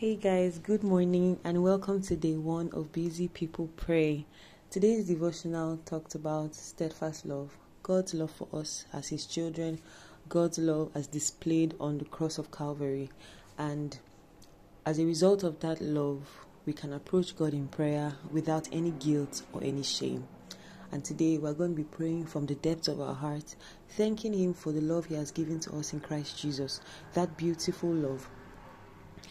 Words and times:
Hey 0.00 0.16
guys, 0.16 0.58
good 0.58 0.82
morning 0.82 1.38
and 1.44 1.62
welcome 1.62 2.00
to 2.04 2.16
day 2.16 2.34
one 2.34 2.70
of 2.72 2.90
Busy 2.90 3.28
People 3.28 3.68
Pray. 3.76 4.24
Today's 4.70 5.06
devotional 5.06 5.76
talked 5.84 6.14
about 6.14 6.54
steadfast 6.54 7.26
love, 7.26 7.58
God's 7.82 8.14
love 8.14 8.30
for 8.30 8.48
us 8.50 8.86
as 8.94 9.08
His 9.08 9.26
children, 9.26 9.78
God's 10.26 10.56
love 10.56 10.90
as 10.94 11.06
displayed 11.06 11.74
on 11.78 11.98
the 11.98 12.06
cross 12.06 12.38
of 12.38 12.50
Calvary. 12.50 13.10
And 13.58 13.98
as 14.86 14.98
a 14.98 15.04
result 15.04 15.42
of 15.42 15.60
that 15.60 15.82
love, 15.82 16.46
we 16.64 16.72
can 16.72 16.94
approach 16.94 17.36
God 17.36 17.52
in 17.52 17.68
prayer 17.68 18.14
without 18.32 18.70
any 18.72 18.92
guilt 18.92 19.42
or 19.52 19.62
any 19.62 19.82
shame. 19.82 20.26
And 20.92 21.04
today 21.04 21.36
we're 21.36 21.52
going 21.52 21.72
to 21.72 21.82
be 21.82 21.84
praying 21.84 22.24
from 22.24 22.46
the 22.46 22.54
depths 22.54 22.88
of 22.88 23.02
our 23.02 23.14
heart, 23.14 23.54
thanking 23.90 24.32
Him 24.32 24.54
for 24.54 24.72
the 24.72 24.80
love 24.80 25.04
He 25.04 25.16
has 25.16 25.30
given 25.30 25.60
to 25.60 25.76
us 25.76 25.92
in 25.92 26.00
Christ 26.00 26.40
Jesus, 26.40 26.80
that 27.12 27.36
beautiful 27.36 27.92
love 27.92 28.30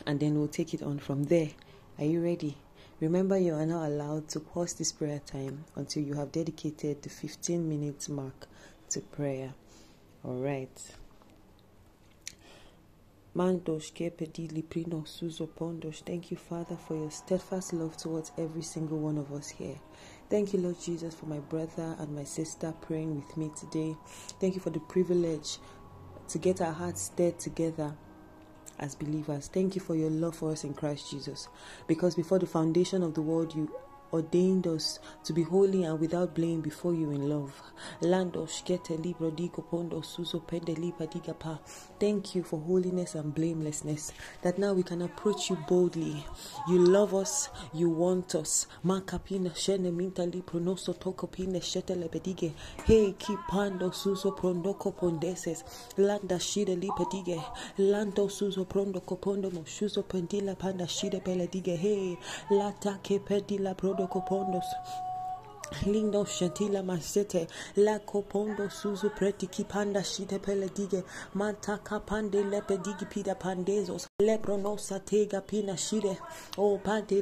and 0.06 0.20
then 0.20 0.38
we'll 0.38 0.48
take 0.48 0.74
it 0.74 0.84
on 0.84 1.00
from 1.00 1.26
there. 1.26 1.50
Are 1.98 2.06
you 2.06 2.24
ready? 2.24 2.58
Remember, 3.00 3.38
you 3.38 3.54
are 3.54 3.66
now 3.66 3.88
allowed 3.88 4.28
to 4.30 4.40
pause 4.40 4.74
this 4.74 4.92
prayer 4.92 5.22
time 5.26 5.64
until 5.76 6.04
you 6.04 6.16
have 6.16 6.32
dedicated 6.32 7.02
the 7.02 7.10
15 7.10 7.68
minutes 7.68 8.10
mark 8.10 8.48
to 8.90 9.00
prayer. 9.00 9.54
All 10.24 10.36
right. 10.36 10.70
Suzo. 15.06 15.48
Thank 16.06 16.32
you, 16.32 16.38
Father, 16.38 16.76
for 16.76 16.96
your 16.96 17.12
steadfast 17.12 17.74
love 17.74 17.96
towards 17.96 18.32
every 18.38 18.64
single 18.64 18.98
one 18.98 19.18
of 19.18 19.32
us 19.32 19.48
here. 19.48 19.80
Thank 20.30 20.52
you, 20.52 20.60
Lord 20.60 20.82
Jesus, 20.82 21.16
for 21.16 21.26
my 21.26 21.40
brother 21.40 21.96
and 22.00 22.14
my 22.14 22.24
sister 22.26 22.74
praying 22.82 23.16
with 23.16 23.38
me 23.38 23.50
today. 23.58 23.96
Thank 24.42 24.56
you 24.56 24.62
for 24.62 24.72
the 24.72 24.82
privilege 24.82 25.58
to 26.28 26.38
get 26.38 26.60
our 26.60 26.74
hearts 26.74 27.04
stirred 27.04 27.40
together 27.40 27.96
as 28.80 28.96
believers. 28.96 29.48
Thank 29.48 29.76
you 29.76 29.82
for 29.82 29.96
your 29.96 30.10
love 30.10 30.36
for 30.36 30.52
us 30.52 30.64
in 30.64 30.74
Christ 30.74 31.12
Jesus. 31.12 31.48
Because 31.88 32.16
before 32.16 32.40
the 32.40 32.48
foundation 32.48 33.04
of 33.04 33.14
the 33.14 33.22
world, 33.22 33.54
you 33.56 33.72
ordained 34.12 34.68
us 34.68 35.00
to 35.24 35.34
be 35.34 35.44
holy 35.44 35.84
and 35.84 36.00
without 36.00 36.34
blame 36.36 36.62
before 36.62 36.94
you 36.94 37.12
in 37.12 37.30
love. 37.30 37.54
Thank 42.00 42.36
you 42.36 42.44
for 42.44 42.60
holiness 42.60 43.16
and 43.16 43.34
blamelessness, 43.34 44.14
that 44.42 44.58
now 44.58 44.74
we 44.74 44.84
can 44.84 45.02
approach 45.02 45.50
you 45.50 45.58
boldly. 45.68 46.26
You 46.68 46.80
love 46.80 47.14
us, 47.14 47.50
you 47.74 47.90
want 47.90 48.36
us. 48.36 48.68
Hey, 52.86 53.14
kipando 53.14 53.94
suso 53.94 54.32
prondoko 54.32 54.92
pondeses, 54.92 55.64
landa 55.98 56.40
shide 56.40 56.76
lipedige, 56.76 57.44
lando 57.78 58.28
suso 58.28 58.66
prondo 58.66 59.02
copondo 59.02 59.52
moshuso 59.52 60.04
pendila 60.04 60.56
panda 60.58 60.88
shide 60.88 61.22
peledige, 61.24 61.78
hey, 61.78 62.18
lata 62.50 63.00
ke 63.04 63.20
pedila 63.20 63.76
prondo 63.76 63.99
preocupou-nos 64.00 64.78
Lindo 65.86 66.26
masete 66.84 67.48
la 67.78 68.00
copondo 68.00 68.70
suzu 68.70 69.10
shite 70.04 70.40
pida 73.10 73.36
pandezos 73.36 74.08
satega 74.20 75.42
pina 75.46 75.78
shide 75.78 76.18
oh 76.58 76.80
pante 76.84 77.20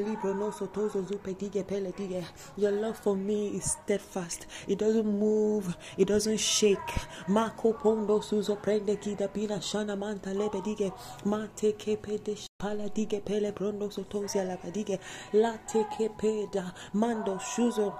your 2.58 2.72
love 2.72 2.98
for 2.98 3.16
me 3.16 3.50
is 3.50 3.72
steadfast 3.72 4.48
it 4.68 4.80
doesn't 4.80 5.06
move 5.06 5.76
it 5.98 6.08
doesn't 6.08 6.38
shake. 6.40 6.80
Mako 7.28 7.74
pondo 7.74 8.20
suzo 8.22 8.56
prende 8.56 8.98
kida 8.98 9.28
pina 9.32 9.56
shana 9.60 9.98
manta 9.98 10.30
lepedige 10.30 10.92
mate 11.26 11.74
kepede 11.78 12.48
pala 12.58 12.90
dige 12.90 13.24
pele 13.24 13.52
prondo 13.52 13.90
sotozia 13.90 14.44
la 14.48 14.58
padige 14.58 15.00
la 15.34 15.58
teke 15.68 16.10
peda 16.18 16.74
mando 16.94 17.38
shuzo 17.40 17.94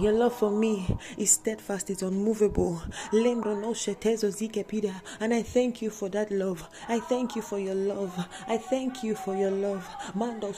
your 0.00 0.12
love 0.12 0.34
for 0.34 0.50
me 0.50 0.96
is 1.16 1.32
steadfast, 1.32 1.90
it's 1.90 2.02
unmovable. 2.02 2.80
And 3.12 3.74
I 5.34 5.42
thank 5.42 5.82
you 5.82 5.90
for 5.90 6.08
that 6.10 6.30
love. 6.30 6.68
I 6.88 7.00
thank 7.00 7.36
you 7.36 7.42
for 7.42 7.58
your 7.58 7.74
love. 7.74 8.26
I 8.46 8.58
thank 8.58 9.02
you 9.02 9.14
for 9.14 9.36
your 9.36 9.50
love. 9.50 9.86
Mando 10.14 10.52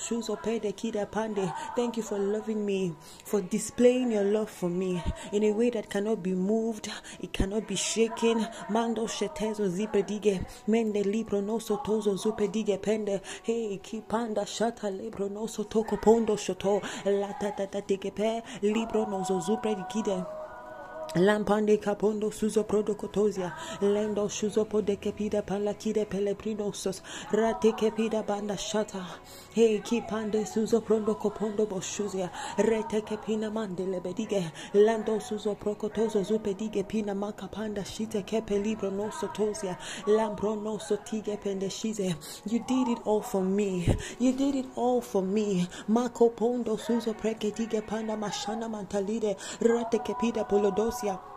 pande. 1.10 1.52
Thank 1.76 1.96
you 1.96 2.02
for 2.02 2.18
loving 2.18 2.64
me, 2.64 2.94
for 3.24 3.40
displaying 3.40 4.12
your 4.12 4.24
love 4.24 4.50
for 4.50 4.68
me 4.68 5.02
in 5.32 5.44
a 5.44 5.52
way 5.52 5.70
that 5.70 5.88
cannot 5.88 6.22
be 6.22 6.34
moved, 6.34 6.90
it 7.20 7.32
cannot 7.32 7.66
be 7.66 7.76
shaken. 7.76 8.46
Mando 8.68 9.06
shetezo 9.06 9.68
zipedige. 9.68 10.44
Mende 10.68 11.04
libro 11.04 11.40
no 11.40 11.58
sotozo 11.58 12.16
zupedige 12.16 12.80
pende. 12.80 13.20
Hey, 13.42 13.80
kipanda 13.82 14.46
shata 14.46 14.90
libro 14.90 15.28
no 15.28 15.46
sotoko 15.46 16.00
pondo 16.00 16.36
shoto. 16.36 16.80
La 17.04 17.32
tata 17.38 17.66
pe 17.66 18.42
libro 18.62 19.06
no 19.06 19.19
causó 19.20 19.40
su 19.42 19.60
predicida 19.60 20.26
Lampande 21.16 21.76
capondo 21.80 22.30
suzo 22.30 22.62
prodocotozia, 22.62 23.52
lendo 23.80 24.28
suzo 24.28 24.64
pode 24.64 24.96
kepida 24.96 25.42
palakide 25.42 26.06
peleprinosos, 26.06 27.02
rate 27.32 27.72
kepida 27.72 28.24
banda 28.24 28.54
shata, 28.54 29.04
hey 29.52 29.80
kipande 29.80 30.46
suzo 30.46 30.80
prondo 30.80 31.16
copondo 31.16 31.66
boshuzia, 31.66 32.30
rete 32.58 33.02
kepina 33.02 33.50
mande 33.50 33.84
lebedige, 33.86 34.52
lando 34.72 35.18
suzo 35.18 35.56
procotozo 35.56 36.22
zupedige 36.22 36.86
pina 36.86 37.12
macapanda 37.12 37.84
shite 37.84 38.24
kepe 38.24 38.62
libro 38.62 38.90
no 38.90 39.10
sotozia, 39.10 39.76
lambro 40.06 40.54
no 40.62 40.78
sotige 40.78 41.36
pendeshize. 41.42 42.14
You 42.46 42.60
did 42.60 42.86
it 42.86 42.98
all 43.04 43.20
for 43.20 43.42
me. 43.42 43.96
You 44.20 44.32
did 44.32 44.54
it 44.54 44.66
all 44.76 45.00
for 45.00 45.22
me. 45.22 45.66
Marco 45.88 46.28
pondo 46.28 46.76
suzo 46.76 47.14
preketige 47.14 47.84
panda 47.84 48.16
mashana 48.16 48.70
mantalide, 48.70 49.36
rete 49.58 49.98
kepida 50.04 50.46
polodos 51.00 51.29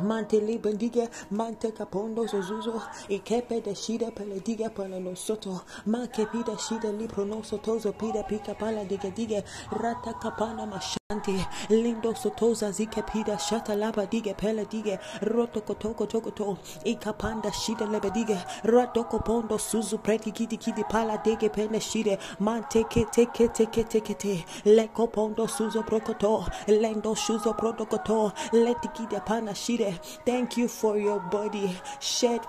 Mante 0.00 0.40
libendige, 0.40 1.08
mante 1.30 1.70
capondo 1.72 2.26
zozuzo, 2.26 2.80
e 3.10 3.18
kepe 3.18 3.60
de 3.62 3.74
shida 3.74 4.10
pelediga 4.10 4.70
pala 4.74 4.98
lo 4.98 5.14
soto, 5.14 5.62
ma 5.84 6.06
ke 6.06 6.24
pida 6.26 6.56
shida 6.56 6.90
libro 6.98 7.24
no 7.26 7.42
sotozo 7.42 7.92
pida 7.92 8.22
pika 8.26 8.54
pala 8.58 8.84
diga 8.86 9.10
diga, 9.14 9.42
rata 9.70 10.14
capana 10.14 10.66
mashanti, 10.66 11.36
lindo 11.68 12.14
sotoza 12.14 12.72
zike 12.72 13.02
pida 13.06 13.38
shata 13.38 13.76
laba 13.76 14.06
diga 14.06 14.34
pele 14.34 14.64
diga, 14.64 14.98
roto 15.20 15.60
kotoko 15.60 16.08
toko 16.08 16.30
to, 16.30 16.58
e 16.86 16.94
capanda 16.96 17.50
shida 17.52 17.86
lebedige, 17.86 18.42
rato 18.64 19.04
copondo 19.04 19.58
suzu 19.58 19.98
preti 20.02 20.32
kidi 20.32 20.56
kidi 20.56 20.84
pala 20.88 21.18
dege 21.22 21.52
pene 21.52 21.78
shide, 21.78 22.18
mante 22.40 22.82
ke 22.84 23.04
teke 23.12 23.52
teke 23.52 23.84
teke 23.84 24.18
te, 24.18 24.44
le 24.64 24.88
copondo 24.88 25.46
suzo 25.46 25.82
prokoto, 25.82 26.46
lendo 26.66 27.14
shuzo 27.14 27.52
protokoto, 27.54 28.32
letikide 28.52 29.24
pana 29.26 29.54
shide, 29.54 29.81
Thank 30.24 30.56
you 30.56 30.68
for 30.68 30.98
your 30.98 31.20
body 31.20 31.76
shed 32.00 32.40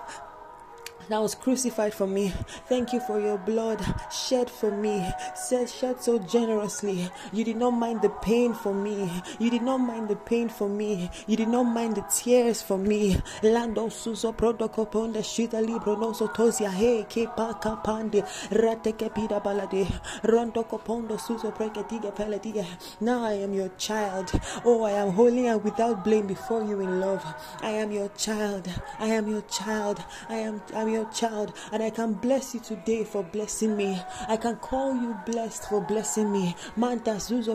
that 1.08 1.20
was 1.20 1.34
crucified 1.34 1.94
for 1.94 2.06
me. 2.06 2.32
Thank 2.68 2.92
you 2.92 3.00
for 3.00 3.20
your 3.20 3.38
blood 3.38 3.84
shed 4.10 4.48
for 4.50 4.70
me, 4.70 5.10
shed, 5.48 5.68
shed 5.68 6.02
so 6.02 6.18
generously. 6.18 7.10
You 7.32 7.44
did 7.44 7.56
not 7.56 7.72
mind 7.72 8.02
the 8.02 8.10
pain 8.10 8.54
for 8.54 8.72
me. 8.72 9.10
You 9.38 9.50
did 9.50 9.62
not 9.62 9.78
mind 9.78 10.08
the 10.08 10.16
pain 10.16 10.48
for 10.48 10.68
me. 10.68 11.10
You 11.26 11.36
did 11.36 11.48
not 11.48 11.64
mind 11.64 11.96
the 11.96 12.02
tears 12.02 12.62
for 12.62 12.78
me. 12.78 13.20
Lando 13.42 13.88
suso 13.88 14.32
protoko 14.32 14.90
ponde 14.90 15.22
shita 15.22 15.64
libro 15.64 15.96
no 15.96 16.12
sotozia 16.12 16.72
he 16.72 17.04
ke 17.04 17.26
pa 17.36 17.52
kapande 17.54 18.22
rate 18.62 18.96
ke 18.96 19.12
pida 19.14 19.42
balade 19.42 19.90
rondo 20.24 20.62
kopondo 20.64 21.18
suso 21.20 21.50
preketige 21.50 22.14
peletige. 22.14 22.66
Now 23.00 23.24
I 23.24 23.34
am 23.34 23.52
your 23.52 23.70
child. 23.76 24.30
Oh, 24.64 24.84
I 24.84 24.92
am 24.92 25.10
holy 25.12 25.46
and 25.48 25.62
without 25.62 26.04
blame 26.04 26.26
before 26.26 26.62
you 26.62 26.80
in 26.80 27.00
love. 27.00 27.24
I 27.60 27.70
am 27.70 27.92
your 27.92 28.08
child. 28.10 28.68
I 28.98 29.06
am 29.06 29.28
your 29.28 29.42
child. 29.42 30.02
I 30.28 30.36
am 30.36 30.62
I 30.74 30.80
am 30.80 30.88
your 30.94 31.04
child, 31.10 31.52
and 31.72 31.82
I 31.82 31.90
can 31.90 32.14
bless 32.14 32.54
you 32.54 32.60
today 32.60 33.04
for 33.04 33.22
blessing 33.22 33.76
me. 33.76 34.00
I 34.28 34.36
can 34.36 34.56
call 34.56 34.94
you 34.94 35.16
blessed 35.26 35.68
for 35.68 35.80
blessing 35.80 36.32
me. 36.32 36.54
Manta 36.76 37.16
Zuzo 37.16 37.54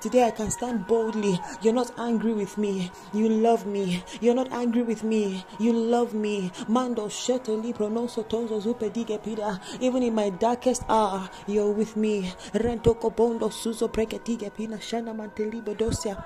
Today 0.00 0.24
I 0.24 0.30
can 0.30 0.50
stand 0.50 0.86
boldly. 0.86 1.40
You're 1.62 1.74
not 1.74 1.92
angry 1.98 2.34
with 2.34 2.58
me. 2.58 2.90
You 3.12 3.28
love 3.28 3.66
me. 3.66 4.04
You're 4.20 4.34
not 4.34 4.52
angry 4.52 4.82
with 4.82 5.02
me. 5.02 5.44
You 5.58 5.72
love 5.72 6.12
me. 6.14 6.52
Mando 6.68 7.06
Shetoli 7.08 7.74
Pronoso 7.74 8.22
Tozo 8.28 8.60
Zupedige 8.60 9.18
Pida. 9.22 9.60
Even 9.80 10.02
in 10.02 10.14
my 10.14 10.30
darkest 10.30 10.82
hour, 10.88 11.28
you're 11.46 11.72
with 11.72 11.96
me. 11.96 12.32
Rento 12.52 12.94
Kobondo 13.00 13.50
Suzo 13.50 13.88
Preketige 13.88 14.54
Pina 14.54 14.76
Shana 14.76 15.14
Mantelibo 15.16 15.74
Dosia. 15.74 16.22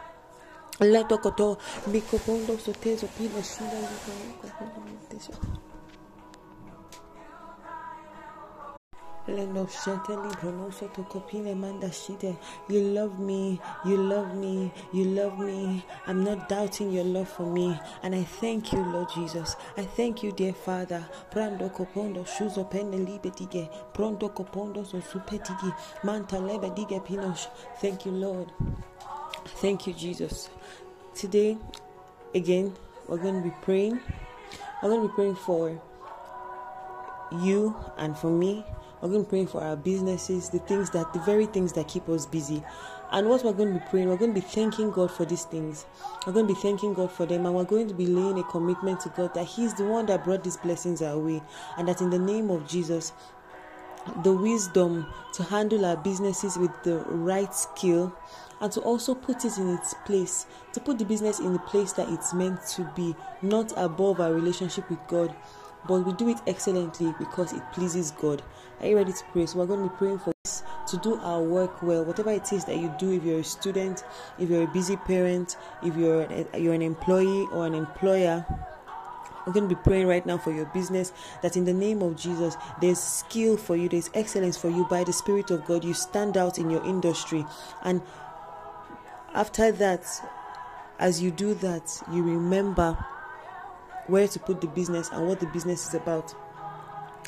Leto 0.80 1.18
koto 1.18 1.56
mikopondo 1.86 2.58
sotezo 2.58 3.06
pila 3.16 3.42
shida 3.42 3.78
yuko 3.78 5.73
You 9.26 9.34
love 12.80 13.18
me, 13.18 13.60
you 13.86 13.96
love 13.96 14.34
me, 14.34 14.72
you 14.92 15.04
love 15.04 15.38
me. 15.38 15.84
I'm 16.06 16.22
not 16.22 16.48
doubting 16.50 16.92
your 16.92 17.04
love 17.04 17.30
for 17.30 17.46
me. 17.46 17.78
And 18.02 18.14
I 18.14 18.22
thank 18.22 18.72
you, 18.72 18.80
Lord 18.80 19.08
Jesus. 19.14 19.56
I 19.78 19.82
thank 19.82 20.22
you, 20.22 20.30
dear 20.32 20.52
Father. 20.52 21.02
Prando 21.30 21.70
kopondo 21.72 22.26
kopondo 24.28 24.84
so 24.86 25.00
pinosh. 27.00 27.46
Thank 27.80 28.04
you, 28.04 28.12
Lord. 28.12 28.52
Thank 29.62 29.86
you, 29.86 29.94
Jesus. 29.94 30.50
Today, 31.14 31.56
again, 32.34 32.74
we're 33.08 33.16
going 33.16 33.42
to 33.42 33.48
be 33.48 33.54
praying. 33.62 34.00
I'm 34.82 34.90
going 34.90 35.00
to 35.00 35.08
be 35.08 35.14
praying 35.14 35.36
for 35.36 35.80
you 37.42 37.74
and 37.96 38.16
for 38.16 38.30
me 38.30 38.64
we're 39.04 39.10
going 39.10 39.24
to 39.24 39.28
pray 39.28 39.44
for 39.44 39.62
our 39.62 39.76
businesses, 39.76 40.48
the 40.48 40.60
things 40.60 40.88
that, 40.90 41.12
the 41.12 41.18
very 41.20 41.44
things 41.44 41.74
that 41.74 41.88
keep 41.88 42.08
us 42.08 42.24
busy. 42.24 42.64
And 43.12 43.28
what 43.28 43.44
we're 43.44 43.52
going 43.52 43.74
to 43.74 43.78
be 43.78 43.84
praying, 43.90 44.08
we're 44.08 44.16
going 44.16 44.32
to 44.32 44.40
be 44.40 44.46
thanking 44.46 44.90
God 44.90 45.10
for 45.10 45.26
these 45.26 45.44
things. 45.44 45.84
We're 46.26 46.32
going 46.32 46.48
to 46.48 46.54
be 46.54 46.58
thanking 46.58 46.94
God 46.94 47.12
for 47.12 47.26
them, 47.26 47.44
and 47.44 47.54
we're 47.54 47.64
going 47.64 47.86
to 47.88 47.94
be 47.94 48.06
laying 48.06 48.38
a 48.38 48.44
commitment 48.44 49.00
to 49.00 49.10
God 49.10 49.34
that 49.34 49.44
He's 49.44 49.74
the 49.74 49.84
one 49.84 50.06
that 50.06 50.24
brought 50.24 50.42
these 50.42 50.56
blessings 50.56 51.02
our 51.02 51.18
way, 51.18 51.42
and 51.76 51.86
that 51.86 52.00
in 52.00 52.08
the 52.08 52.18
name 52.18 52.48
of 52.48 52.66
Jesus, 52.66 53.12
the 54.22 54.32
wisdom 54.32 55.06
to 55.34 55.42
handle 55.42 55.84
our 55.84 55.98
businesses 55.98 56.56
with 56.56 56.70
the 56.82 57.00
right 57.00 57.54
skill 57.54 58.10
and 58.62 58.72
to 58.72 58.80
also 58.80 59.14
put 59.14 59.44
it 59.44 59.58
in 59.58 59.68
its 59.68 59.94
place, 60.06 60.46
to 60.72 60.80
put 60.80 60.98
the 60.98 61.04
business 61.04 61.40
in 61.40 61.52
the 61.52 61.58
place 61.58 61.92
that 61.92 62.08
it's 62.08 62.32
meant 62.32 62.66
to 62.68 62.90
be, 62.96 63.14
not 63.42 63.70
above 63.76 64.18
our 64.20 64.32
relationship 64.32 64.88
with 64.88 65.00
God, 65.08 65.34
but 65.86 66.00
we 66.00 66.12
do 66.14 66.28
it 66.28 66.38
excellently 66.46 67.14
because 67.18 67.52
it 67.52 67.62
pleases 67.72 68.10
God. 68.12 68.42
Are 68.80 68.86
you 68.86 68.96
ready 68.96 69.12
to 69.12 69.24
pray? 69.32 69.46
So 69.46 69.58
we're 69.58 69.66
going 69.66 69.82
to 69.82 69.88
be 69.88 69.96
praying 69.96 70.18
for 70.18 70.32
this 70.44 70.62
to 70.88 70.96
do 70.98 71.16
our 71.20 71.42
work 71.42 71.82
well. 71.82 72.04
Whatever 72.04 72.30
it 72.30 72.52
is 72.52 72.64
that 72.66 72.76
you 72.76 72.94
do, 72.98 73.12
if 73.12 73.24
you're 73.24 73.40
a 73.40 73.44
student, 73.44 74.04
if 74.38 74.50
you're 74.50 74.64
a 74.64 74.72
busy 74.72 74.96
parent, 74.96 75.56
if 75.82 75.96
you're 75.96 76.22
a, 76.22 76.58
you're 76.58 76.74
an 76.74 76.82
employee 76.82 77.46
or 77.52 77.66
an 77.66 77.74
employer. 77.74 78.44
I'm 79.46 79.52
going 79.52 79.68
to 79.68 79.74
be 79.74 79.80
praying 79.82 80.06
right 80.06 80.24
now 80.24 80.38
for 80.38 80.52
your 80.52 80.64
business 80.66 81.12
that 81.42 81.56
in 81.56 81.66
the 81.66 81.72
name 81.74 82.00
of 82.00 82.16
Jesus, 82.16 82.56
there's 82.80 82.98
skill 82.98 83.58
for 83.58 83.76
you, 83.76 83.90
there's 83.90 84.08
excellence 84.14 84.56
for 84.56 84.70
you 84.70 84.86
by 84.86 85.04
the 85.04 85.12
Spirit 85.12 85.50
of 85.50 85.66
God. 85.66 85.84
You 85.84 85.92
stand 85.92 86.38
out 86.38 86.58
in 86.58 86.70
your 86.70 86.82
industry. 86.84 87.44
And 87.82 88.00
after 89.34 89.70
that, 89.70 90.06
as 90.98 91.20
you 91.22 91.30
do 91.30 91.54
that, 91.54 92.02
you 92.10 92.22
remember 92.22 92.96
where 94.06 94.28
to 94.28 94.38
put 94.38 94.60
the 94.60 94.66
business 94.68 95.10
and 95.10 95.26
what 95.26 95.40
the 95.40 95.46
business 95.46 95.88
is 95.88 95.94
about. 95.94 96.34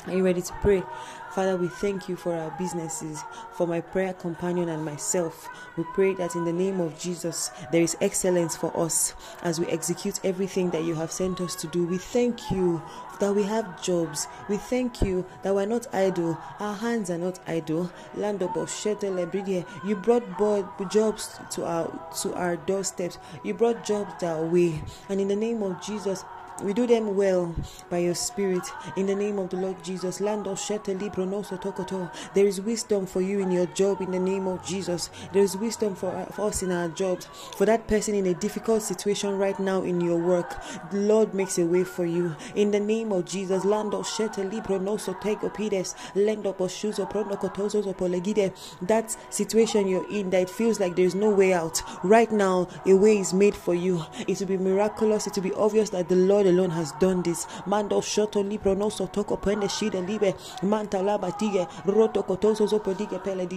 Are 0.05 0.15
you 0.15 0.23
ready 0.23 0.41
to 0.41 0.53
pray? 0.61 0.83
Father, 1.31 1.57
we 1.57 1.67
thank 1.67 2.07
you 2.07 2.15
for 2.15 2.33
our 2.33 2.49
businesses, 2.57 3.21
for 3.51 3.67
my 3.67 3.81
prayer 3.81 4.13
companion 4.13 4.69
and 4.69 4.83
myself. 4.85 5.49
We 5.75 5.83
pray 5.93 6.13
that 6.13 6.33
in 6.33 6.45
the 6.45 6.53
name 6.53 6.79
of 6.79 6.97
Jesus, 6.97 7.51
there 7.71 7.81
is 7.81 7.97
excellence 7.99 8.55
for 8.55 8.75
us 8.79 9.13
as 9.43 9.59
we 9.59 9.67
execute 9.67 10.19
everything 10.23 10.69
that 10.71 10.83
you 10.83 10.95
have 10.95 11.11
sent 11.11 11.41
us 11.41 11.55
to 11.55 11.67
do. 11.67 11.85
We 11.85 11.97
thank 11.97 12.49
you 12.49 12.81
that 13.19 13.35
we 13.35 13.43
have 13.43 13.83
jobs. 13.83 14.27
We 14.47 14.57
thank 14.57 15.01
you 15.01 15.25
that 15.43 15.53
we're 15.53 15.65
not 15.65 15.93
idle. 15.93 16.37
Our 16.59 16.75
hands 16.75 17.09
are 17.09 17.17
not 17.17 17.39
idle. 17.45 17.91
Land 18.15 18.41
of 18.41 18.55
You 19.85 19.95
brought 19.95 20.89
jobs 20.89 21.39
to 21.51 21.65
our 21.65 22.11
to 22.21 22.33
our 22.33 22.55
doorsteps. 22.55 23.17
You 23.43 23.53
brought 23.53 23.83
jobs 23.85 24.23
our 24.23 24.45
way. 24.45 24.81
And 25.09 25.19
in 25.19 25.27
the 25.27 25.35
name 25.35 25.61
of 25.63 25.81
Jesus, 25.81 26.23
we 26.63 26.73
do 26.73 26.87
them 26.87 27.15
well 27.15 27.55
by 27.89 27.99
your 27.99 28.15
spirit 28.15 28.63
in 28.95 29.05
the 29.05 29.15
name 29.15 29.37
of 29.37 29.49
the 29.49 29.57
Lord 29.57 29.83
Jesus. 29.83 30.17
There 32.33 32.47
is 32.47 32.61
wisdom 32.61 33.05
for 33.05 33.21
you 33.21 33.39
in 33.39 33.51
your 33.51 33.65
job 33.67 34.01
in 34.01 34.11
the 34.11 34.19
name 34.19 34.47
of 34.47 34.65
Jesus. 34.65 35.09
There 35.33 35.43
is 35.43 35.55
wisdom 35.55 35.95
for, 35.95 36.09
us 36.37 36.63
in 36.63 36.71
our 36.71 36.89
jobs. 36.89 37.27
For 37.57 37.65
that 37.65 37.87
person 37.87 38.15
in 38.15 38.25
a 38.27 38.33
difficult 38.33 38.81
situation 38.81 39.37
right 39.37 39.59
now 39.59 39.83
in 39.83 40.01
your 40.01 40.17
work, 40.17 40.55
the 40.91 40.97
Lord 40.97 41.33
makes 41.33 41.57
a 41.59 41.65
way 41.65 41.83
for 41.83 42.05
you 42.05 42.35
in 42.55 42.71
the 42.71 42.79
name 42.79 43.11
of 43.11 43.25
Jesus. 43.25 43.63
Lando 43.63 44.01
sheteli 44.01 44.65
pronoso 44.65 45.19
tego 45.21 45.53
pides 45.53 45.95
lendo 46.15 46.55
poshuzo 46.55 47.09
pronokotozo 47.09 47.95
polegide. 47.95 48.53
That 48.81 49.15
situation 49.29 49.87
you're 49.87 50.09
in 50.09 50.31
that 50.31 50.41
it 50.43 50.49
feels 50.49 50.79
like 50.79 50.95
there's 50.95 51.15
no 51.15 51.29
way 51.29 51.53
out. 51.53 51.81
Right 52.03 52.31
now, 52.31 52.67
a 52.85 52.93
way 52.95 53.19
is 53.19 53.33
made 53.33 53.55
for 53.55 53.75
you. 53.75 54.03
It 54.27 54.39
will 54.39 54.47
be 54.47 54.57
miraculous. 54.57 55.27
It 55.27 55.35
will 55.35 55.43
be 55.43 55.53
obvious 55.53 55.89
that 55.91 56.09
the 56.09 56.15
Lord 56.15 56.46
alone 56.47 56.71
has 56.71 56.91
done 56.93 57.21
this. 57.23 57.45
Mando 57.65 58.01
shoto 58.01 58.47
libro 58.47 58.73
no 58.73 58.87
sotoko 58.87 59.39
pende 59.39 59.69
shide 59.69 60.01
libe 60.07 60.35
manta 60.63 60.97
laba 60.97 61.31
tige 61.37 61.67
roto 61.85 62.23
kotoso 62.23 62.67
zopo 62.67 62.93
dige 62.95 63.23
pele 63.23 63.47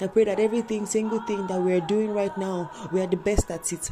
I 0.00 0.06
pray 0.08 0.24
that 0.24 0.40
everything, 0.40 0.86
single 0.86 1.20
thing 1.20 1.46
that 1.46 1.60
we 1.60 1.72
are 1.72 1.80
doing 1.80 2.12
right 2.12 2.36
now, 2.36 2.70
we 2.92 3.00
are 3.00 3.06
the 3.06 3.16
best 3.16 3.50
at 3.50 3.72
it. 3.72 3.90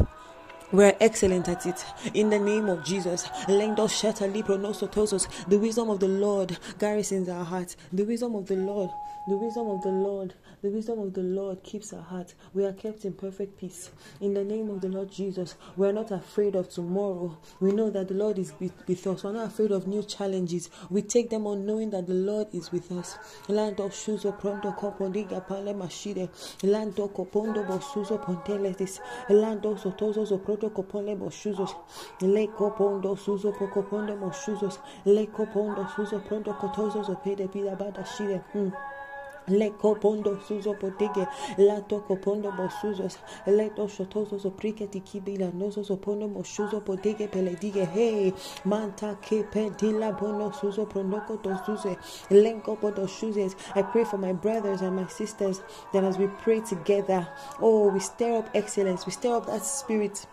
We're 0.72 0.96
excellent 1.00 1.48
at 1.48 1.66
it. 1.66 1.84
In 2.14 2.30
the 2.30 2.38
name 2.38 2.68
of 2.68 2.84
Jesus. 2.84 3.28
The 3.46 5.58
wisdom 5.60 5.90
of 5.90 6.00
the 6.00 6.08
Lord 6.08 6.58
garrisons 6.78 7.28
our 7.28 7.44
hearts. 7.44 7.76
The 7.92 8.04
wisdom 8.04 8.34
of 8.36 8.46
the 8.46 8.56
Lord. 8.56 8.90
The 9.28 9.36
wisdom 9.36 9.68
of 9.68 9.82
the 9.82 9.90
Lord 9.90 10.34
the 10.62 10.68
wisdom 10.68 10.98
of 10.98 11.14
the 11.14 11.22
Lord 11.22 11.62
keeps 11.62 11.90
our 11.94 12.02
heart. 12.02 12.34
We 12.52 12.66
are 12.66 12.72
kept 12.74 13.06
in 13.06 13.14
perfect 13.14 13.58
peace. 13.58 13.90
In 14.20 14.34
the 14.34 14.44
name 14.44 14.68
of 14.68 14.82
the 14.82 14.88
Lord 14.88 15.10
Jesus, 15.10 15.54
we 15.74 15.88
are 15.88 15.92
not 15.92 16.10
afraid 16.10 16.54
of 16.54 16.68
tomorrow. 16.68 17.38
We 17.60 17.72
know 17.72 17.88
that 17.88 18.08
the 18.08 18.14
Lord 18.14 18.38
is 18.38 18.52
with 18.60 19.06
us. 19.06 19.24
We're 19.24 19.32
not 19.32 19.46
afraid 19.46 19.72
of 19.72 19.86
new 19.86 20.02
challenges. 20.02 20.68
We 20.90 21.00
take 21.00 21.30
them 21.30 21.46
on 21.46 21.64
knowing 21.64 21.88
that 21.90 22.06
the 22.06 22.12
Lord 22.12 22.48
is 22.52 22.70
with 22.72 22.92
us. 22.92 23.16
Land 23.48 23.78
Shuzo 23.78 24.38
Pronto 24.38 24.72
Copondiga 24.72 25.48
Pale 25.48 25.72
Mashide. 25.72 26.28
Copondo 26.60 27.66
Bosuzo 27.66 28.22
Ponteletis. 28.22 29.00
Land 29.30 29.62
Sotozo 29.62 30.26
Copone. 30.68 31.16
Le 32.20 32.46
Copondo 32.48 33.14
Suzo 33.16 33.52
Pocopondo. 33.52 34.32
Le 35.04 35.26
Copondo 35.30 35.86
Suzo 35.94 36.20
Pronto 36.20 36.54
Pede 37.22 37.48
Pida 37.48 37.74
Bada 37.74 38.04
Shide. 38.04 38.42
Mm 38.54 38.70
le 39.50 39.72
copondo 39.76 40.38
suzo 40.46 40.74
potige 40.74 41.26
la 41.58 41.80
copondo 41.80 42.52
le 43.46 43.72
so 44.38 44.50
priketi 44.50 45.00
kibila 45.00 45.50
noso 45.52 45.82
so 45.82 45.96
pondo 45.96 46.28
moshuzo 46.28 46.80
potige 46.80 47.28
hey 47.92 48.32
manta 48.64 49.16
ke 49.20 49.44
pedila 49.50 50.12
bono 50.12 50.52
suzo 50.52 50.86
pronoko 50.86 51.42
to 51.42 51.56
suze. 51.64 51.96
Lenko 52.30 52.76
podo 52.76 53.06
shuzes. 53.06 53.56
I 53.74 53.82
pray 53.82 54.04
for 54.04 54.18
my 54.18 54.32
brothers 54.32 54.82
and 54.82 54.96
my 54.96 55.06
sisters 55.06 55.62
that 55.92 56.04
as 56.04 56.18
we 56.18 56.28
pray 56.42 56.60
together 56.60 57.26
oh 57.60 57.88
we 57.88 58.00
stir 58.00 58.38
up 58.38 58.50
excellence 58.54 59.06
we 59.06 59.12
stir 59.12 59.34
up 59.34 59.46
that 59.46 59.64
spirit 59.64 60.26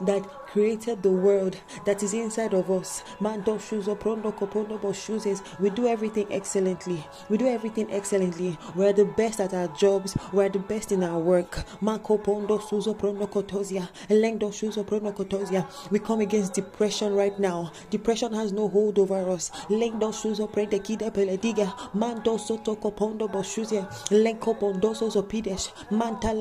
that 0.00 0.24
created 0.56 1.02
the 1.02 1.10
world 1.10 1.54
that 1.84 2.02
is 2.02 2.14
inside 2.14 2.54
of 2.54 2.70
us. 2.70 3.04
Mando 3.20 3.58
shuzo 3.58 3.94
prondo 3.94 4.32
kopondo 4.32 4.80
boshuzes. 4.80 5.42
We 5.60 5.68
do 5.68 5.86
everything 5.86 6.26
excellently. 6.32 7.04
We 7.28 7.36
do 7.36 7.46
everything 7.46 7.92
excellently. 7.92 8.56
We're 8.74 8.94
the 8.94 9.04
best 9.04 9.38
at 9.38 9.52
our 9.52 9.68
jobs. 9.76 10.16
We're 10.32 10.48
the 10.48 10.60
best 10.60 10.92
in 10.92 11.04
our 11.04 11.18
work. 11.18 11.62
Mako 11.82 12.16
pondo 12.16 12.56
suzo 12.56 12.94
prondo 12.98 13.26
kotozia. 13.26 13.86
Lengdo 14.08 14.50
shuzo 14.50 14.86
prondo 14.86 15.12
kotozia. 15.12 15.66
We 15.90 15.98
come 15.98 16.22
against 16.22 16.54
depression 16.54 17.14
right 17.14 17.38
now. 17.38 17.70
Depression 17.90 18.32
has 18.32 18.50
no 18.50 18.66
hold 18.66 18.98
over 18.98 19.28
us. 19.28 19.50
Kopondo 22.86 23.28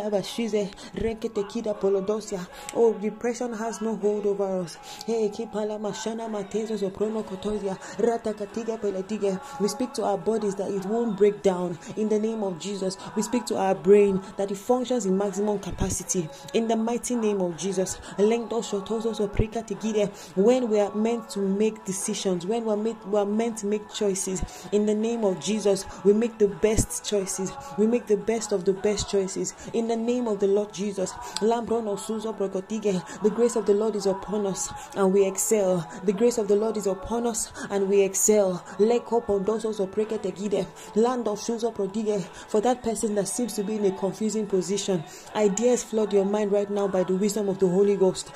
bashize. 0.09 0.69
Renkete 0.95 1.43
kida 1.49 1.73
polodosia. 1.73 2.47
Oh, 2.73 2.93
depression 2.93 3.51
has 3.51 3.81
no 3.81 3.95
over 4.05 4.61
us. 4.61 4.77
Hey, 5.05 5.29
kipala 5.29 5.79
mashana 5.79 6.29
matezo 6.29 6.77
soprono 6.77 7.23
kotosia 7.23 7.77
rata 7.99 8.33
katiga 8.33 8.77
peletiga. 8.77 9.39
We 9.59 9.67
speak 9.67 9.93
to 9.93 10.03
our 10.03 10.17
bodies 10.17 10.55
that 10.55 10.71
it 10.71 10.85
won't 10.85 11.17
break 11.17 11.41
down 11.41 11.77
in 11.97 12.09
the 12.09 12.19
name 12.19 12.43
of 12.43 12.59
Jesus. 12.59 12.97
We 13.15 13.21
speak 13.21 13.45
to 13.47 13.57
our 13.57 13.75
brain 13.75 14.21
that 14.37 14.51
it 14.51 14.57
functions 14.57 15.05
in 15.05 15.17
maximum 15.17 15.59
capacity 15.59 16.29
in 16.53 16.67
the 16.67 16.75
mighty 16.75 17.15
name 17.15 17.41
of 17.41 17.57
Jesus. 17.57 17.95
When 20.35 20.69
we 20.69 20.79
are 20.79 20.95
meant 20.95 21.29
to 21.29 21.39
make 21.39 21.85
decisions, 21.85 22.45
when 22.45 22.65
we 22.65 22.71
are, 22.71 22.77
made, 22.77 22.97
we 23.07 23.19
are 23.19 23.25
meant 23.25 23.57
to 23.59 23.65
make 23.65 23.89
choices 23.93 24.41
in 24.71 24.85
the 24.85 24.93
name 24.95 25.23
of 25.23 25.39
Jesus, 25.39 25.85
we 26.03 26.13
make 26.13 26.37
the 26.37 26.47
best 26.47 27.03
choices. 27.05 27.51
We 27.77 27.87
make 27.87 28.07
the 28.07 28.17
best 28.17 28.51
of 28.51 28.65
the 28.65 28.73
best 28.73 29.09
choices 29.09 29.53
in 29.73 29.87
the 29.87 29.95
name 29.95 30.27
of 30.27 30.39
the 30.39 30.47
Lord 30.47 30.73
Jesus. 30.73 31.13
The 31.39 33.31
grace 33.33 33.55
of 33.55 33.65
the 33.65 33.73
Lord 33.73 33.94
is 33.95 34.05
upon 34.05 34.45
us 34.45 34.69
and 34.95 35.13
we 35.13 35.25
excel. 35.25 35.89
The 36.03 36.13
grace 36.13 36.37
of 36.37 36.47
the 36.47 36.55
Lord 36.55 36.77
is 36.77 36.87
upon 36.87 37.25
us 37.25 37.51
and 37.69 37.89
we 37.89 38.01
excel. 38.01 38.63
Land 40.95 41.27
of. 41.27 41.39
For 42.47 42.61
that 42.61 42.83
person 42.83 43.15
that 43.15 43.27
seems 43.27 43.53
to 43.53 43.63
be 43.63 43.75
in 43.75 43.85
a 43.85 43.91
confusing 43.97 44.47
position, 44.47 45.03
ideas 45.35 45.83
flood 45.83 46.13
your 46.13 46.25
mind 46.25 46.51
right 46.51 46.69
now 46.69 46.87
by 46.87 47.03
the 47.03 47.15
wisdom 47.15 47.49
of 47.49 47.59
the 47.59 47.67
Holy 47.67 47.95
Ghost. 47.95 48.31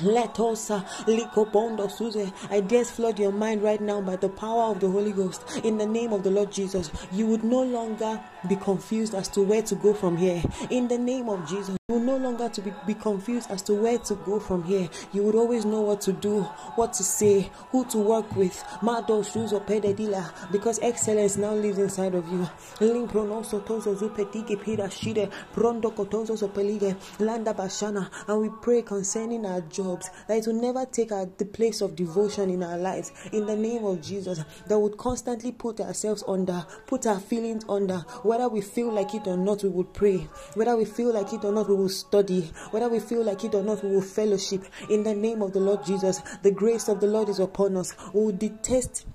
Marco 0.00 0.14
pondo 0.14 0.28
suzo 0.28 0.32
preketige. 0.32 0.32
Ligo 0.32 0.32
pondo 0.32 0.32
shateza 0.32 0.32
zapaladige. 0.32 0.32
Let 0.32 0.40
us 0.40 0.70
uh, 0.70 0.82
likopondo 1.06 1.90
suze. 1.90 2.32
I 2.50 2.60
dare 2.60 2.84
flood 2.84 3.18
your 3.18 3.32
mind 3.32 3.62
right 3.62 3.80
now 3.80 4.00
by 4.00 4.16
the 4.16 4.28
power 4.28 4.70
of 4.70 4.80
the 4.80 4.88
Holy 4.88 5.12
Ghost. 5.12 5.42
In 5.64 5.78
the 5.78 5.86
name 5.86 6.12
of 6.12 6.22
the 6.22 6.30
Lord 6.30 6.50
Jesus, 6.50 6.90
you 7.12 7.26
would 7.26 7.44
no 7.44 7.62
longer 7.62 8.20
be 8.48 8.56
confused 8.56 9.14
as 9.14 9.28
to 9.28 9.42
where 9.42 9.62
to 9.62 9.74
go 9.74 9.94
from 9.94 10.16
here. 10.16 10.42
In 10.70 10.88
the 10.88 10.98
name 10.98 11.28
of 11.28 11.48
Jesus, 11.48 11.76
you 11.92 11.98
will 11.98 12.04
no 12.06 12.16
longer 12.16 12.48
to 12.48 12.62
be, 12.62 12.72
be 12.86 12.94
confused 12.94 13.50
as 13.50 13.60
to 13.60 13.74
where 13.74 13.98
to 13.98 14.14
go 14.14 14.40
from 14.40 14.62
here. 14.64 14.88
You 15.12 15.24
would 15.24 15.34
always 15.34 15.66
know 15.66 15.82
what 15.82 16.00
to 16.02 16.12
do, 16.14 16.40
what 16.76 16.94
to 16.94 17.02
say, 17.02 17.50
who 17.70 17.84
to 17.86 17.98
work 17.98 18.34
with. 18.34 18.64
Mado 18.80 19.22
shoes 19.22 19.52
or 19.52 19.60
pededila, 19.60 20.50
because 20.50 20.78
excellence 20.80 21.36
now 21.36 21.52
lives 21.52 21.76
inside 21.76 22.14
of 22.14 22.26
you. 22.28 22.48
Ling 22.80 23.06
Limpronoso 23.06 23.60
tozo 23.60 23.94
zupetige 23.94 24.58
pira 24.62 24.90
shide, 24.90 25.28
prondo 25.52 25.90
kotozo 25.90 26.34
sopelige, 26.34 26.96
landa 27.20 27.52
bashana, 27.52 28.08
and 28.26 28.40
we 28.40 28.48
pray 28.62 28.80
concerning 28.80 29.44
our 29.44 29.60
jobs 29.62 30.08
that 30.28 30.38
it 30.38 30.46
will 30.46 30.60
never 30.60 30.86
take 30.86 31.12
our, 31.12 31.26
the 31.36 31.44
place 31.44 31.82
of 31.82 31.94
devotion 31.94 32.48
in 32.48 32.62
our 32.62 32.78
lives. 32.78 33.12
In 33.32 33.44
the 33.44 33.56
name 33.56 33.84
of 33.84 34.00
Jesus, 34.00 34.42
that 34.66 34.78
would 34.78 34.96
constantly 34.96 35.52
put 35.52 35.78
ourselves 35.80 36.24
under, 36.26 36.64
put 36.86 37.06
our 37.06 37.20
feelings 37.20 37.66
under 37.68 37.98
whether 38.22 38.48
we 38.48 38.62
feel 38.62 38.90
like 38.90 39.14
it 39.14 39.26
or 39.26 39.36
not, 39.36 39.62
we 39.62 39.68
would 39.68 39.92
pray. 39.92 40.26
Whether 40.54 40.74
we 40.76 40.86
feel 40.86 41.12
like 41.12 41.32
it 41.34 41.44
or 41.44 41.52
not, 41.52 41.68
we 41.68 41.81
will 41.82 41.88
study. 41.88 42.50
Whether 42.70 42.88
we 42.88 43.00
feel 43.00 43.24
like 43.24 43.44
it 43.44 43.54
or 43.54 43.62
not, 43.62 43.82
we 43.84 43.90
will 43.90 44.02
fellowship. 44.02 44.64
In 44.88 45.02
the 45.02 45.14
name 45.14 45.42
of 45.42 45.52
the 45.52 45.60
Lord 45.60 45.84
Jesus, 45.84 46.20
the 46.42 46.50
grace 46.50 46.88
of 46.88 47.00
the 47.00 47.06
Lord 47.06 47.28
is 47.28 47.40
upon 47.40 47.76
us. 47.76 47.94
We 48.14 48.24
will 48.24 48.32
detest 48.32 49.06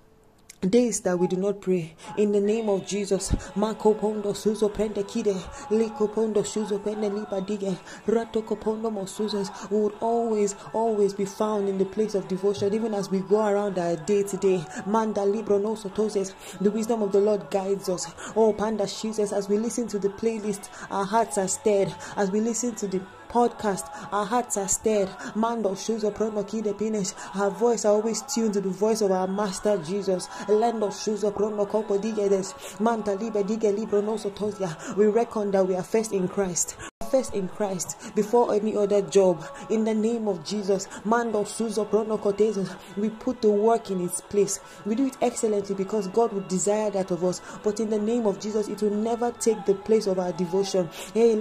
days 0.62 1.02
that 1.02 1.18
we 1.18 1.28
do 1.28 1.36
not 1.36 1.62
pray 1.62 1.94
in 2.18 2.32
the 2.32 2.40
name 2.40 2.68
of 2.68 2.86
Jesus. 2.86 3.34
Marco 3.56 3.94
pondo 3.94 4.34
suzo 4.34 4.70
pende 4.70 5.04
kide, 5.08 5.36
liko 5.70 6.12
pondo 6.12 6.42
suzo 6.42 6.80
pende 6.80 7.14
lipa 7.14 7.42
dige, 7.42 7.78
rato 8.08 8.44
kopondo 8.44 8.92
mosuzes 8.92 9.52
would 9.70 9.94
always, 10.02 10.56
always 10.74 11.14
be 11.14 11.26
found 11.26 11.70
in 11.70 11.78
the 11.78 11.86
place 11.86 12.16
of 12.16 12.28
devotion, 12.28 12.74
even 12.74 12.94
as 12.94 13.12
we 13.12 13.20
go 13.20 13.46
around 13.48 13.78
our 13.78 13.96
day 13.96 14.24
to 14.24 14.38
day. 14.38 14.66
Manda 14.86 15.24
libro 15.24 15.60
no 15.60 15.76
sotoses. 15.76 16.34
The 16.60 16.72
wisdom 16.72 17.04
of 17.04 17.12
the 17.12 17.20
Lord 17.20 17.50
guides 17.52 17.88
us. 17.90 18.14
Oh, 18.36 18.52
panda 18.54 18.88
Jesus, 18.88 19.32
as 19.32 19.48
we 19.48 19.58
listen 19.58 19.88
to 19.90 20.00
the 20.00 20.10
playlist, 20.10 20.70
our 20.90 21.06
hearts 21.06 21.38
are 21.38 21.48
stirred. 21.48 21.94
As 22.16 22.32
we 22.32 22.42
listen 22.42 22.74
to 22.76 22.88
the 22.88 23.02
podcast. 23.30 23.86
Our 24.12 24.26
hearts 24.26 24.58
are 24.58 24.68
stirred. 24.68 25.10
Mando 25.36 25.72
shuzo 25.72 26.12
prono 26.14 26.44
kide 26.44 26.78
pines. 26.78 27.14
Our 27.36 27.50
voice 27.52 27.86
are 27.86 27.94
always 27.94 28.22
tuned 28.24 28.54
to 28.54 28.62
the 28.62 28.70
voice 28.70 29.02
of 29.02 29.12
our 29.12 29.28
Master 29.28 29.78
Jesus. 29.78 30.28
Lendo 30.48 30.90
shuzo 30.90 31.32
prono 31.34 31.68
kopo 31.68 31.98
digedes. 31.98 32.80
Manta 32.80 33.12
libe 33.16 33.44
dige 33.46 33.76
libro 33.76 34.02
no 34.02 34.16
sotosia. 34.16 34.76
We 34.96 35.08
reckon 35.08 35.52
that 35.52 35.68
we 35.68 35.76
are 35.76 35.84
first 35.84 36.12
in 36.14 36.28
Christ 36.28 36.76
first 37.10 37.34
in 37.34 37.48
Christ 37.48 38.14
before 38.16 38.54
any 38.54 38.76
other 38.76 39.02
job. 39.02 39.44
In 39.70 39.84
the 39.84 39.94
name 39.94 40.28
of 40.28 40.44
Jesus, 40.46 40.88
Mando 41.04 41.44
Suzo 41.44 41.86
Pronocotesis, 41.90 42.76
we 42.96 43.10
put 43.10 43.42
the 43.42 43.50
work 43.50 43.90
in 43.90 44.02
its 44.02 44.22
place. 44.22 44.60
We 44.86 44.96
do 44.96 45.08
it 45.08 45.18
excellently 45.22 45.76
because 45.76 46.08
God 46.08 46.34
would 46.34 46.48
desire 46.48 46.92
that 46.92 47.12
of 47.12 47.24
us. 47.24 47.42
But 47.64 47.80
in 47.80 47.90
the 47.90 48.00
name 48.00 48.26
of 48.26 48.40
Jesus, 48.40 48.68
it 48.68 48.82
will 48.82 48.92
never 48.92 49.32
take 49.32 49.66
the 49.66 49.76
place 49.76 50.08
of 50.08 50.20
our 50.20 50.32
devotion. 50.34 50.90
Eh, 51.16 51.36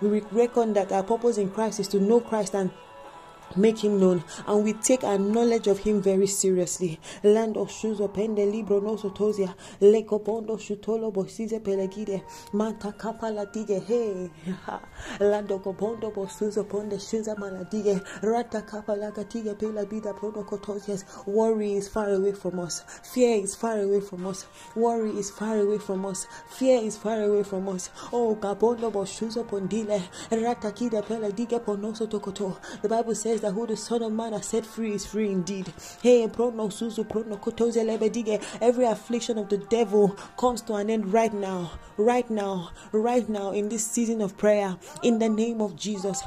we 0.00 0.20
reckon 0.32 0.72
that 0.72 0.92
our 0.92 1.02
purpose 1.02 1.38
in 1.38 1.50
Christ 1.50 1.80
is 1.80 1.88
to 1.88 2.00
know 2.00 2.20
Christ 2.20 2.54
and 2.54 2.70
make 3.56 3.78
him 3.78 3.98
known 4.00 4.22
and 4.46 4.64
we 4.64 4.72
take 4.72 5.04
our 5.04 5.18
knowledge 5.18 5.66
of 5.66 5.78
him 5.78 6.00
very 6.00 6.26
seriously. 6.26 7.00
Land 7.22 7.56
of 7.56 7.70
shoes 7.70 7.98
opende 7.98 8.50
libro 8.50 8.80
no 8.80 8.96
sotosia 8.96 9.54
leko 9.80 10.24
pondo 10.24 10.56
shutolo 10.56 11.12
bosize 11.12 11.60
pelegide 11.60 12.22
mata 12.52 12.92
kapala 12.92 13.46
dige 13.52 13.82
he 13.84 14.30
lando 15.20 15.58
kopondo 15.58 16.12
bosuzo 16.12 16.64
ponde 16.64 16.98
shuza 16.98 17.36
maladige 17.36 18.00
rata 18.22 18.62
kapala 18.62 19.12
katige 19.12 19.58
pela 19.58 19.84
bida 19.84 20.14
prono 20.14 20.44
kotosias. 20.44 21.04
Worry 21.26 21.74
is 21.74 21.88
far 21.88 22.10
away 22.10 22.32
from 22.32 22.58
us. 22.60 22.82
Fear 23.12 23.44
is 23.44 23.54
far 23.54 23.78
away 23.80 24.00
from 24.00 24.26
us. 24.26 24.46
Worry 24.74 25.10
is 25.10 25.30
far 25.30 25.58
away 25.58 25.78
from 25.78 26.04
us. 26.06 26.26
Fear 26.50 26.82
is 26.82 26.96
far 26.96 27.22
away 27.22 27.42
from 27.42 27.68
us. 27.68 27.90
Oh 28.12 28.36
kapondo 28.40 28.90
bosuzo 28.90 29.44
pondile 29.44 30.02
rata 30.30 30.72
kide 30.72 31.02
pela 31.06 31.30
dige 31.30 31.58
ponoso 31.64 32.06
tokoto 32.06 32.56
the 32.82 32.88
bible 32.88 33.14
says 33.14 33.37
says 33.38 33.42
that 33.42 33.52
who 33.52 33.66
the 33.66 33.76
Son 33.76 34.02
of 34.02 34.12
Man 34.12 34.32
has 34.32 34.46
set 34.46 34.64
free 34.66 34.92
is 34.92 35.06
free 35.06 35.30
indeed. 35.30 35.72
Hey, 36.02 36.24
every 36.24 36.34
affliction 38.84 39.38
of 39.38 39.48
the 39.48 39.58
devil 39.70 40.08
comes 40.36 40.60
to 40.62 40.74
an 40.74 40.90
end 40.90 41.12
right 41.12 41.32
now, 41.32 41.70
right 41.96 42.28
now, 42.28 42.70
right 42.92 43.28
now 43.28 43.52
in 43.52 43.68
this 43.68 43.86
season 43.86 44.20
of 44.20 44.36
prayer. 44.36 44.76
In 45.02 45.20
the 45.20 45.28
name 45.28 45.60
of 45.60 45.76
Jesus. 45.76 46.20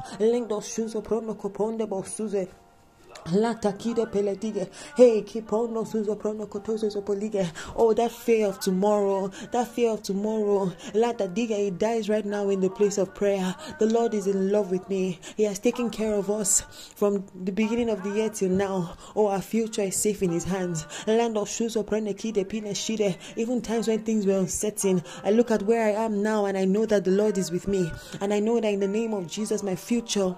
Latakide 3.25 4.11
peledige. 4.11 4.69
Hey, 4.97 5.21
keep 5.21 5.53
on 5.53 5.73
no 5.73 5.83
suzo 5.83 6.15
prono 6.17 6.47
kotoso 6.47 6.91
sopolige. 6.91 7.49
Oh, 7.75 7.93
that 7.93 8.11
fear 8.11 8.47
of 8.47 8.59
tomorrow, 8.59 9.27
that 9.51 9.67
fear 9.67 9.91
of 9.91 10.03
tomorrow. 10.03 10.71
Latadiga, 10.93 11.67
it 11.67 11.77
dies 11.77 12.09
right 12.09 12.25
now 12.25 12.49
in 12.49 12.59
the 12.59 12.69
place 12.69 12.97
of 12.97 13.13
prayer. 13.13 13.55
The 13.79 13.85
Lord 13.85 14.13
is 14.13 14.27
in 14.27 14.51
love 14.51 14.71
with 14.71 14.87
me. 14.89 15.19
He 15.37 15.43
has 15.43 15.59
taken 15.59 15.89
care 15.89 16.13
of 16.13 16.29
us 16.29 16.61
from 16.95 17.25
the 17.43 17.51
beginning 17.51 17.89
of 17.89 18.03
the 18.03 18.09
year 18.09 18.29
till 18.29 18.49
now. 18.49 18.97
Oh, 19.15 19.27
our 19.27 19.41
future 19.41 19.83
is 19.83 19.95
safe 19.95 20.23
in 20.23 20.31
His 20.31 20.43
hands. 20.43 20.87
Land 21.07 21.37
of 21.37 21.47
shoes 21.47 21.75
prene 21.75 22.13
kide 22.13 22.49
pine 22.49 22.73
shide. 22.73 23.17
Even 23.35 23.61
times 23.61 23.87
when 23.87 24.03
things 24.03 24.25
were 24.25 24.39
uncertain, 24.39 25.03
I 25.23 25.31
look 25.31 25.51
at 25.51 25.63
where 25.63 25.85
I 25.85 26.03
am 26.03 26.23
now 26.23 26.45
and 26.45 26.57
I 26.57 26.65
know 26.65 26.85
that 26.87 27.03
the 27.03 27.11
Lord 27.11 27.37
is 27.37 27.51
with 27.51 27.67
me. 27.67 27.91
And 28.19 28.33
I 28.33 28.39
know 28.39 28.59
that 28.59 28.67
in 28.67 28.79
the 28.79 28.87
name 28.87 29.13
of 29.13 29.27
Jesus, 29.27 29.63
my 29.63 29.75
future 29.75 30.35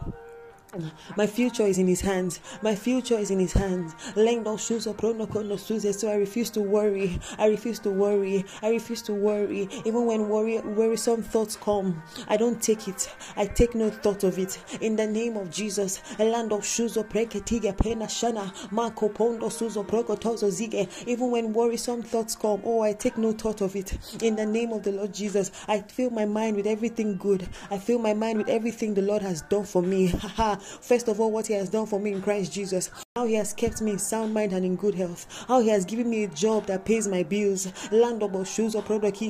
my 1.15 1.27
future 1.27 1.63
is 1.63 1.77
in 1.77 1.87
his 1.87 2.01
hands. 2.01 2.39
My 2.61 2.75
future 2.75 3.17
is 3.17 3.29
in 3.29 3.39
his 3.39 3.53
hands. 3.53 3.93
Lengdon 4.15 4.59
shoes 4.59 4.87
or 4.87 4.93
prono 4.95 5.27
kono 5.27 5.59
suze. 5.59 5.99
So 5.99 6.09
I 6.09 6.15
refuse 6.15 6.49
to 6.51 6.61
worry. 6.61 7.19
I 7.37 7.47
refuse 7.47 7.79
to 7.79 7.91
worry. 7.91 8.45
I 8.61 8.69
refuse 8.69 9.01
to 9.03 9.13
worry. 9.13 9.69
Even 9.85 10.05
when 10.05 10.29
worry, 10.29 10.59
worrisome 10.59 11.21
thoughts 11.21 11.55
come, 11.55 12.01
I 12.27 12.37
don't 12.37 12.61
take 12.61 12.87
it. 12.87 13.13
I 13.37 13.45
take 13.45 13.75
no 13.75 13.89
thought 13.89 14.23
of 14.23 14.39
it. 14.39 14.59
In 14.81 14.95
the 14.95 15.05
name 15.05 15.37
of 15.37 15.51
Jesus. 15.51 16.01
Land 16.17 16.51
of 16.51 16.61
shuzo 16.61 17.03
preketiga 17.07 17.77
pena 17.77 18.05
shana. 18.05 18.51
Marco 18.71 19.09
pondo 19.09 19.49
suzo 19.49 19.85
prokotozo 19.85 20.49
zige. 20.49 20.89
Even 21.07 21.29
when 21.29 21.53
worrisome 21.53 22.01
thoughts 22.01 22.35
come, 22.35 22.61
oh, 22.65 22.81
I 22.81 22.93
take 22.93 23.17
no 23.17 23.31
thought 23.31 23.61
of 23.61 23.75
it. 23.75 23.97
In 24.23 24.35
the 24.35 24.45
name 24.45 24.71
of 24.71 24.83
the 24.83 24.91
Lord 24.91 25.13
Jesus. 25.13 25.51
I 25.67 25.81
fill 25.81 26.09
my 26.09 26.25
mind 26.25 26.55
with 26.57 26.65
everything 26.65 27.17
good. 27.17 27.47
I 27.69 27.77
fill 27.77 27.99
my 27.99 28.13
mind 28.13 28.39
with 28.39 28.49
everything 28.49 28.95
the 28.95 29.01
Lord 29.03 29.21
has 29.21 29.43
done 29.43 29.65
for 29.65 29.81
me. 29.83 30.13
First 30.81 31.07
of 31.07 31.19
all, 31.19 31.31
what 31.31 31.47
He 31.47 31.53
has 31.53 31.69
done 31.69 31.85
for 31.85 31.99
me 31.99 32.13
in 32.13 32.21
Christ 32.21 32.51
Jesus. 32.51 32.89
How 33.15 33.27
He 33.27 33.35
has 33.35 33.53
kept 33.53 33.79
me 33.79 33.91
in 33.91 33.99
sound 33.99 34.33
mind 34.33 34.53
and 34.53 34.65
in 34.65 34.75
good 34.75 34.95
health. 34.95 35.27
How 35.47 35.59
He 35.59 35.69
has 35.69 35.85
given 35.85 36.09
me 36.09 36.23
a 36.23 36.27
job 36.29 36.65
that 36.65 36.83
pays 36.83 37.07
my 37.07 37.21
bills, 37.21 37.71
land 37.91 38.23
of 38.23 38.47
shoes 38.47 38.73
or 38.73 38.81
product 38.81 39.21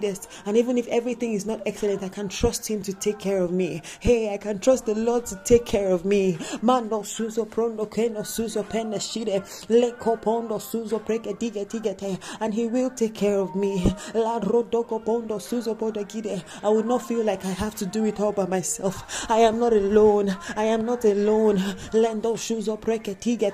And 0.46 0.56
even 0.56 0.78
if 0.78 0.88
everything 0.88 1.34
is 1.34 1.46
not 1.46 1.62
excellent, 1.66 2.02
I 2.02 2.08
can 2.08 2.30
trust 2.30 2.66
Him 2.66 2.82
to 2.84 2.94
take 2.94 3.20
care 3.20 3.44
of 3.44 3.52
me. 3.52 3.82
Hey, 4.00 4.34
I 4.34 4.38
can 4.38 4.60
trust 4.60 4.86
the 4.86 4.96
Lord 4.96 5.26
to 5.26 5.36
take 5.44 5.66
care 5.66 5.90
of 5.90 6.06
me. 6.06 6.38
Mando 6.62 7.02
suzo 7.02 7.44
prondo 7.44 7.86
keno 7.86 8.22
suzo 8.22 8.64
pene 8.64 9.02
shide. 9.02 9.28
Eh. 9.28 9.40
Leko 9.68 10.22
pondo 10.22 10.60
suzo 10.60 11.04
preke 11.04 11.32
eh, 11.32 11.34
dige 11.34 11.58
eh, 11.58 11.66
tigete. 11.66 12.18
And 12.40 12.54
He 12.54 12.68
will 12.68 12.90
take 12.90 13.16
care 13.16 13.38
of 13.38 13.54
me. 13.54 13.84
La 14.14 14.40
rodoko 14.40 15.04
pondo 15.04 15.40
suzo 15.40 15.78
podagide. 15.78 16.42
I 16.64 16.70
will 16.70 16.86
not 16.86 17.02
feel 17.02 17.26
like 17.26 17.44
I 17.44 17.52
have 17.52 17.76
to 17.76 17.86
do 17.86 18.06
it 18.06 18.22
all 18.22 18.32
by 18.32 18.46
myself. 18.46 19.30
I 19.30 19.40
am 19.40 19.60
not 19.60 19.74
alone. 19.74 20.38
I 20.56 20.64
am 20.64 20.86
not 20.86 21.04
alone 21.04 21.34
alone. 21.34 21.58
Lendo 21.94 22.36
shuzo 22.36 22.78
preketiga 22.78 23.52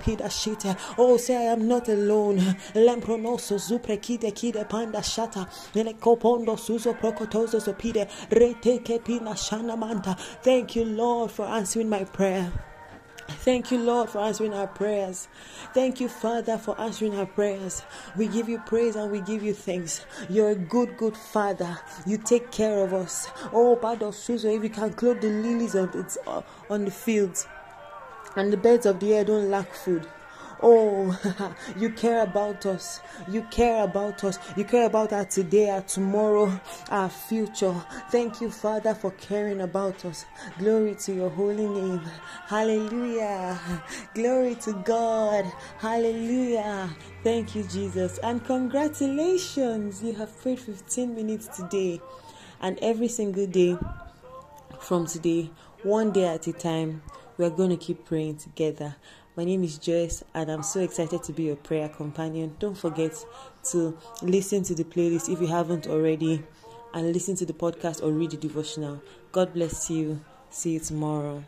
Oh, 0.98 1.18
say 1.18 1.36
I 1.38 1.54
am 1.54 1.68
not 1.68 1.88
alone. 1.90 2.38
Lempronoso 2.74 3.58
zuprekide 3.58 4.32
kide 4.32 4.54
kide 4.54 4.70
panda 4.70 5.00
shata. 5.00 5.48
Lekopondo 5.74 6.58
suzo 6.58 6.94
prokotozo 6.94 7.62
sopide. 7.62 8.08
Reteke 8.30 9.04
pina 9.04 9.32
shana 9.32 9.78
manta. 9.78 10.16
Thank 10.44 10.76
you, 10.76 10.86
Lord, 10.86 11.32
for 11.32 11.46
answering 11.46 11.90
my 11.90 12.04
prayer. 12.04 12.52
Thank 13.30 13.72
you, 13.72 13.78
Lord, 13.78 14.10
for 14.10 14.20
answering 14.20 14.54
our 14.54 14.68
prayers. 14.68 15.28
Thank 15.74 16.02
you, 16.02 16.10
Father, 16.10 16.58
for 16.58 16.80
answering 16.82 17.16
our 17.16 17.28
prayers. 17.28 17.84
We 18.18 18.28
give 18.28 18.50
you 18.50 18.60
praise 18.60 18.96
and 18.96 19.12
we 19.12 19.22
give 19.22 19.44
you 19.44 19.54
thanks. 19.54 20.06
You're 20.30 20.50
a 20.50 20.56
good, 20.56 20.98
good 20.98 21.16
Father. 21.16 21.78
You 22.08 22.18
take 22.18 22.52
care 22.52 22.84
of 22.84 22.94
us. 22.94 23.28
Oh, 23.54 23.78
Bado 23.80 24.12
Suzo, 24.12 24.56
if 24.56 24.64
you 24.64 24.70
can 24.70 24.94
clothe 24.94 25.22
the 25.22 25.30
lilies 25.30 25.76
on 25.76 26.86
the 26.86 26.92
fields 26.92 27.48
and 28.36 28.52
the 28.52 28.58
birds 28.58 28.86
of 28.86 29.00
the 29.00 29.14
air 29.14 29.26
don't 29.26 29.50
lack 29.50 29.74
food. 29.74 30.08
Oh, 30.62 31.18
you 31.78 31.90
care 31.92 32.22
about 32.24 32.66
us. 32.66 33.00
You 33.30 33.44
care 33.44 33.84
about 33.84 34.24
us. 34.26 34.38
You 34.58 34.66
care 34.66 34.88
about 34.88 35.14
our 35.14 35.24
today, 35.24 35.70
our 35.70 35.82
tomorrow, 35.82 36.60
our 36.90 37.10
future. 37.10 37.74
Thank 38.12 38.42
you, 38.42 38.52
Father, 38.52 38.94
for 38.94 39.12
caring 39.12 39.62
about 39.62 40.04
us. 40.04 40.26
Glory 40.58 40.96
to 40.96 41.14
your 41.14 41.30
holy 41.30 41.66
name. 41.66 42.02
Hallelujah. 42.48 43.58
Glory 44.14 44.56
to 44.56 44.74
God. 44.84 45.46
Hallelujah. 45.78 46.90
Thank 47.24 47.56
you, 47.56 47.64
Jesus. 47.64 48.18
And 48.18 48.44
congratulations. 48.44 50.04
You 50.04 50.14
have 50.16 50.42
prayed 50.42 50.60
15 50.60 51.16
minutes 51.16 51.48
today. 51.56 52.02
And 52.60 52.78
every 52.82 53.08
single 53.08 53.48
day 53.48 53.78
from 54.82 55.08
today, 55.08 55.52
one 55.84 56.12
day 56.12 56.26
at 56.26 56.48
a 56.48 56.52
time 56.52 57.02
we're 57.40 57.50
going 57.50 57.70
to 57.70 57.78
keep 57.78 58.04
praying 58.04 58.36
together. 58.36 58.98
My 59.38 59.46
name 59.46 59.64
is 59.64 59.78
Joyce, 59.78 60.26
and 60.34 60.52
I'm 60.52 60.62
so 60.62 60.82
excited 60.82 61.24
to 61.24 61.32
be 61.32 61.44
your 61.44 61.56
prayer 61.56 61.88
companion. 61.88 62.54
Don't 62.60 62.78
forget 62.78 63.14
to 63.72 63.98
listen 64.22 64.64
to 64.64 64.76
the 64.76 64.84
playlist 64.84 65.32
if 65.32 65.40
you 65.40 65.48
haven't 65.48 65.88
already, 65.88 66.44
and 66.94 67.14
listen 67.14 67.38
to 67.38 67.46
the 67.46 67.54
podcast 67.54 68.04
or 68.04 68.12
read 68.12 68.32
the 68.32 68.38
devotional. 68.38 69.02
God 69.32 69.54
bless 69.54 69.90
you. 69.90 70.20
See 70.50 70.72
you 70.72 70.80
tomorrow. 70.82 71.46